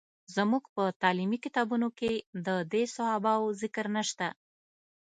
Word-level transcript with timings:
زموږ 0.35 0.63
په 0.75 0.83
تعلیمي 1.01 1.39
کتابونو 1.45 1.87
کې 1.99 2.11
د 2.45 2.47
دې 2.71 2.83
صحابه 2.95 3.33
وو 3.41 3.49
ذکر 3.61 3.85
نشته. 3.97 4.27